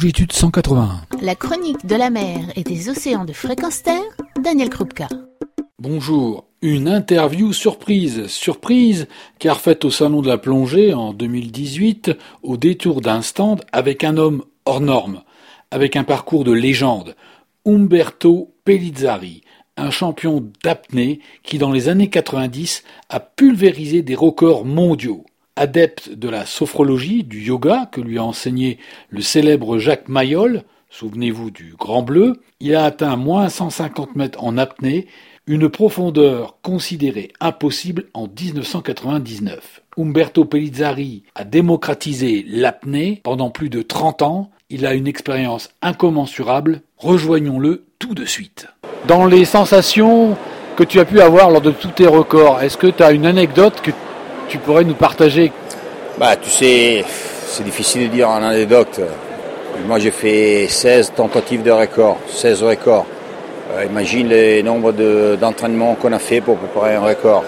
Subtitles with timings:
[0.00, 1.02] longitude 181.
[1.20, 4.00] La chronique de la mer et des océans de fréquence terre,
[4.42, 5.08] Daniel Krupka.
[5.78, 6.46] Bonjour.
[6.62, 8.26] Une interview surprise.
[8.28, 9.08] Surprise,
[9.38, 12.12] car faite au Salon de la plongée en 2018,
[12.42, 15.22] au détour d'un stand avec un homme hors norme,
[15.70, 17.14] avec un parcours de légende.
[17.66, 19.42] Umberto Pellizzari,
[19.76, 25.26] un champion d'apnée qui dans les années 90 a pulvérisé des records mondiaux.
[25.56, 28.78] Adepte de la sophrologie, du yoga que lui a enseigné
[29.10, 34.58] le célèbre Jacques Mayol, souvenez-vous du Grand Bleu, il a atteint moins 150 mètres en
[34.58, 35.06] apnée,
[35.46, 39.82] une profondeur considérée impossible en 1999.
[39.98, 44.50] Umberto Pellizzari a démocratisé l'apnée pendant plus de 30 ans.
[44.68, 46.82] Il a une expérience incommensurable.
[46.98, 48.68] Rejoignons-le tout de suite.
[49.08, 50.36] Dans les sensations
[50.76, 53.26] que tu as pu avoir lors de tous tes records, est-ce que tu as une
[53.26, 53.90] anecdote que
[54.50, 55.52] tu pourrais nous partager
[56.18, 57.04] Bah, tu sais,
[57.46, 59.00] c'est difficile de dire en anecdote.
[59.86, 63.06] Moi, j'ai fait 16 tentatives de record, 16 records.
[63.72, 64.92] Euh, imagine le nombre
[65.36, 67.44] d'entraînements qu'on a fait pour préparer un record.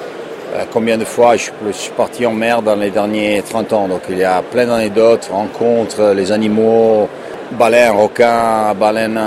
[0.54, 3.88] Euh, combien de fois je, suis parti en mer dans les derniers 30 ans.
[3.88, 7.08] Donc il y a plein d'anecdotes, rencontres, les animaux,
[7.50, 9.20] baleines, requins, baleines,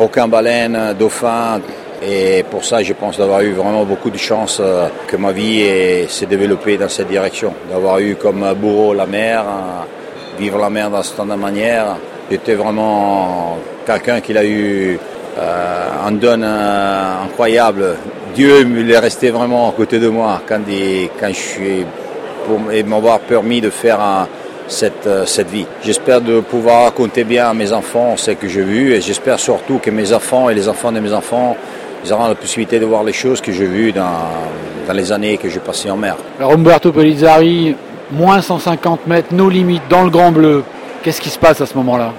[0.00, 1.60] requins, baleines, dauphins.
[2.00, 5.64] Et pour ça, je pense d'avoir eu vraiment beaucoup de chance euh, que ma vie
[6.08, 7.52] s'est développée dans cette direction.
[7.70, 9.44] D'avoir eu comme bourreau la mer,
[10.38, 11.96] vivre la mer dans cette manière.
[12.30, 14.98] J'étais vraiment quelqu'un qui a eu
[15.38, 17.96] euh, un don euh, incroyable.
[18.34, 20.60] Dieu est resté vraiment à côté de moi quand,
[21.18, 21.86] quand je suis
[22.46, 23.98] pour m'avoir permis de faire
[24.68, 25.66] cette, cette vie.
[25.82, 29.78] J'espère de pouvoir raconter bien à mes enfants ce que j'ai vu et j'espère surtout
[29.78, 31.56] que mes enfants et les enfants de mes enfants
[32.04, 34.04] ils auront la possibilité de voir les choses que j'ai vues dans,
[34.86, 36.16] dans les années que j'ai passées en mer.
[36.38, 37.76] Alors Umberto Pellizzari,
[38.10, 40.64] moins 150 mètres, nos limites dans le Grand Bleu.
[41.02, 42.12] Qu'est-ce qui se passe à ce moment-là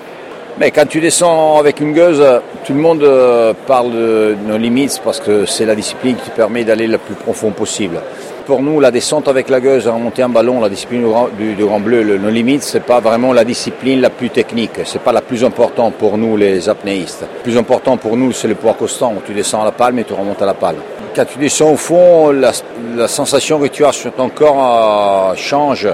[0.60, 2.22] mais quand tu descends avec une gueuse,
[2.66, 6.36] tout le monde euh, parle de nos limites parce que c'est la discipline qui te
[6.36, 8.02] permet d'aller le plus profond possible.
[8.50, 11.06] Pour nous, la descente avec la gueuse, remonter un ballon, la discipline
[11.38, 14.72] du, Grand Bleu, le, nos limites, c'est pas vraiment la discipline la plus technique.
[14.86, 17.22] C'est pas la plus importante pour nous, les apnéistes.
[17.22, 19.14] Le plus important pour nous, c'est le poids constant.
[19.24, 20.80] Tu descends à la palme et tu remontes à la palme.
[21.16, 25.88] Quand tu descends au fond, la, sensation que tu as sur ton corps euh, change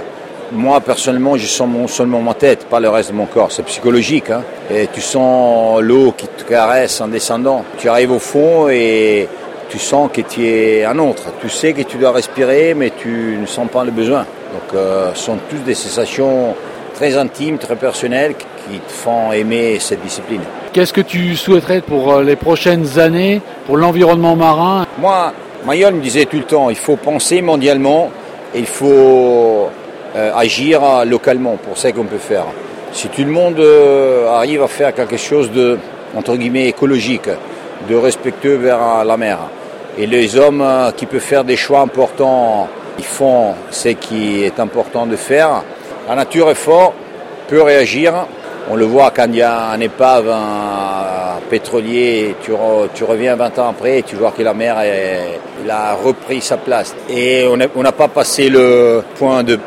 [0.51, 3.51] moi, personnellement, je sens seulement ma tête, pas le reste de mon corps.
[3.51, 4.29] C'est psychologique.
[4.29, 4.43] Hein.
[4.71, 7.65] Et tu sens l'eau qui te caresse en descendant.
[7.79, 9.27] Tu arrives au fond et
[9.69, 11.23] tu sens que tu es un autre.
[11.41, 14.25] Tu sais que tu dois respirer, mais tu ne sens pas le besoin.
[14.53, 16.55] Donc, euh, ce sont tous des sensations
[16.93, 20.41] très intimes, très personnelles qui te font aimer cette discipline.
[20.73, 24.85] Qu'est-ce que tu souhaiterais pour euh, les prochaines années, pour l'environnement marin?
[24.97, 25.33] Moi,
[25.65, 28.11] Mayol me disait tout le temps, il faut penser mondialement,
[28.53, 29.69] il faut
[30.15, 32.45] euh, agir localement pour ça qu'on peut faire.
[32.91, 35.77] Si tout le monde euh, arrive à faire quelque chose de,
[36.15, 37.29] entre guillemets, écologique,
[37.89, 39.39] de respectueux vers la mer,
[39.97, 44.59] et les hommes euh, qui peuvent faire des choix importants, ils font ce qui est
[44.59, 45.63] important de faire,
[46.07, 46.93] la nature est forte,
[47.47, 48.13] peut réagir.
[48.69, 52.51] On le voit quand il y a un épave, un pétrolier, tu,
[52.95, 54.77] tu reviens 20 ans après et tu vois que la mer
[55.69, 56.95] a repris sa place.
[57.09, 59.59] Et on n'a pas passé le point de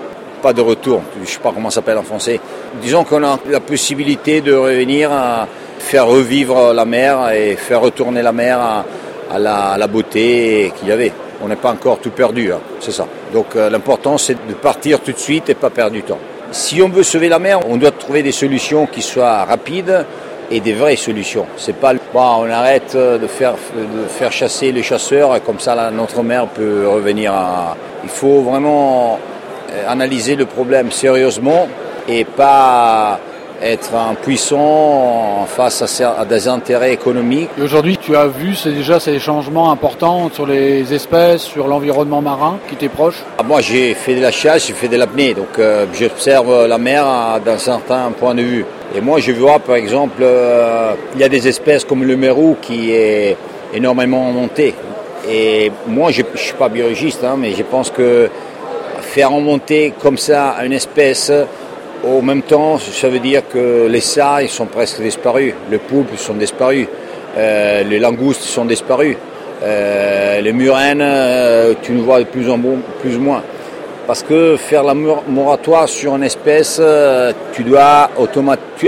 [0.42, 2.40] pas de retour, je ne sais pas comment ça s'appelle en français.
[2.80, 5.48] Disons qu'on a la possibilité de revenir à
[5.88, 11.12] faire revivre la mer et faire retourner la mer à, la, beauté qu'il y avait.
[11.42, 13.06] On n'est pas encore tout perdu, hein, c'est ça.
[13.32, 16.18] Donc euh, l'important c'est de partir tout de suite et pas perdre du temps.
[16.50, 20.04] Si on veut sauver la mer, on doit trouver des solutions qui soient rapides
[20.50, 21.46] et des vraies solutions.
[21.56, 25.90] C'est pas bon, on arrête de faire, de faire chasser les chasseurs et comme ça
[25.90, 27.76] notre mer peut revenir à.
[28.04, 29.18] Il faut vraiment
[29.72, 31.66] euh, analyser le problème sérieusement
[32.06, 33.20] et pas
[33.62, 37.50] être un puissant face à, des intérêts économiques.
[37.62, 42.76] Aujourd'hui, tu as vu déjà ces changements importants sur les espèces, sur l'environnement marin qui
[42.76, 45.86] t'est proche ah, Moi, j'ai fait de la chasse, j'ai fait de l'apnée, donc euh,
[45.92, 47.04] j'observe la mer
[47.44, 48.64] d'un certain point de vue.
[48.94, 52.56] Et moi, je vois, par exemple, euh, il y a des espèces comme le mérou
[52.60, 53.36] qui est
[53.74, 54.74] énormément monté.
[55.28, 58.30] Et moi, je ne suis pas biologiste, hein, mais je pense que
[59.02, 61.32] faire remonter comme ça une espèce,
[62.04, 66.34] au même temps, ça veut dire que les sailles sont presque disparus, les poulpes sont
[66.34, 66.86] disparus,
[67.36, 69.16] euh, les langoustes sont disparus,
[69.62, 72.58] euh, les murènes, euh, tu ne vois de plus en
[73.00, 73.42] plus ou moins.
[74.06, 76.80] Parce que faire la moratoire sur une espèce,
[77.52, 78.08] tu dois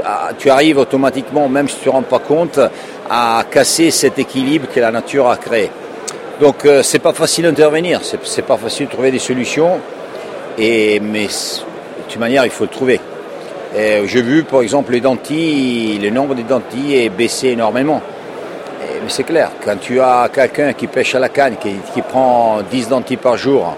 [0.03, 2.59] ah, tu, arrives automatiquement, même si tu ne rends pas compte,
[3.11, 5.71] à casser cet équilibre que la nature a créé.
[6.41, 9.79] Donc c'est pas facile d'intervenir, c'est pas facile de trouver des solutions.
[10.57, 11.29] Et, mais
[12.11, 13.01] toute manière, il faut le trouver.
[13.75, 18.03] J'ai vu par exemple les dentilles, le nombre de dentilles est baissé énormément.
[18.81, 22.89] mais c'est clair, quand tu as quelqu'un qui pêche à la canne, qui, prend 10
[22.89, 23.77] dentilles par jour,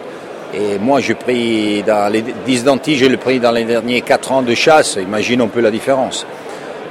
[0.54, 4.32] et moi je pris dans les 10 dentilles, je l'ai pris dans les derniers 4
[4.32, 6.26] ans de chasse, imagine un peu la différence.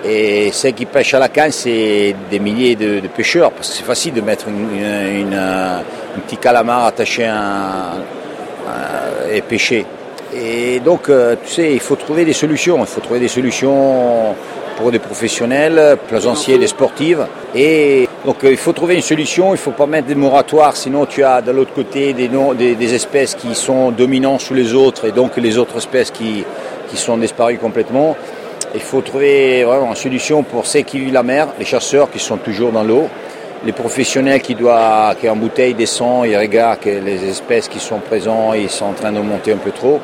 [0.05, 3.83] Et ceux qui pêchent à la canne, c'est des milliers de, pêcheurs, parce que c'est
[3.83, 7.93] facile de mettre un petit calamar attaché à
[9.31, 9.85] et pêcher.
[10.33, 12.79] Et donc, euh, tu sais, il faut trouver des solutions.
[12.79, 14.35] Il faut trouver des solutions
[14.77, 17.25] pour des professionnels, plaisanciers, des sportives.
[17.53, 19.49] Et donc, euh, il faut trouver une solution.
[19.49, 23.35] Il ne faut pas mettre des moratoires, sinon tu as de l'autre côté des, espèces
[23.35, 26.45] qui sont dominantes sous les autres et donc les autres espèces qui,
[26.89, 28.15] qui sont disparues complètement.
[28.73, 32.19] Il faut trouver vraiment une solution pour ceux qui vivent la mer, les chasseurs qui
[32.19, 33.09] sont toujours dans l'eau,
[33.65, 37.99] les professionnels qui doivent, qui en bouteille descendent, ils regardent que les espèces qui sont
[37.99, 39.99] présentes, ils sont en train de monter un peu trop.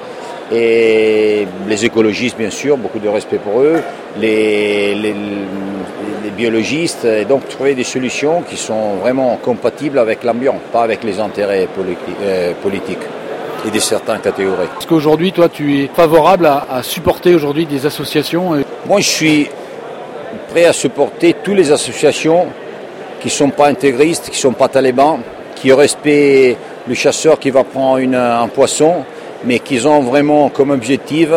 [0.51, 3.81] Et les écologistes, bien sûr, beaucoup de respect pour eux,
[4.19, 5.13] les, les,
[6.35, 11.19] biologistes, et donc trouver des solutions qui sont vraiment compatibles avec l'ambiance, pas avec les
[11.19, 11.67] intérêts
[12.21, 12.99] euh, politiques
[13.65, 14.67] et de certaines catégories.
[14.77, 18.51] Est-ce qu'aujourd'hui, toi, tu es favorable à, supporter aujourd'hui des associations
[18.85, 19.47] Moi, je suis
[20.49, 22.45] prêt à supporter toutes les associations
[23.19, 25.19] qui ne sont pas intégristes, qui ne sont pas talibans,
[25.55, 26.57] qui respectent
[26.88, 29.03] le chasseur qui va prendre un poisson,
[29.44, 31.30] mais qui ont vraiment comme objectif,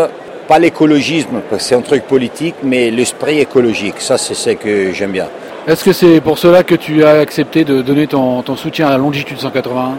[0.49, 4.01] pas l'écologisme, parce que c'est un truc politique, mais l'esprit écologique.
[4.01, 5.29] Ça, c'est ce que j'aime bien.
[5.67, 8.99] Est-ce que c'est pour cela que tu as accepté de donner ton, soutien à la
[8.99, 9.95] Longitude 181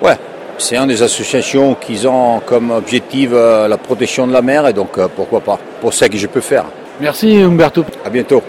[0.00, 0.16] Ouais,
[0.56, 4.72] c'est une des associations qui ont comme objectif euh, la protection de la mer, et
[4.72, 6.64] donc euh, pourquoi pas, pour ça que je peux faire.
[7.00, 7.84] Merci Umberto.
[8.04, 8.42] À bientôt.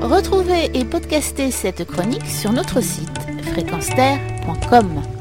[0.00, 3.10] Retrouvez et podcastez cette chronique sur notre site
[3.52, 5.15] fréquenceterre.com.